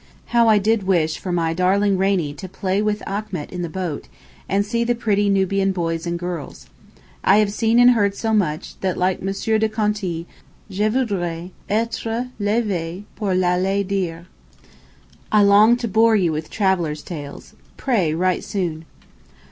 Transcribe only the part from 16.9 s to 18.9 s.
tales. Pray write soon.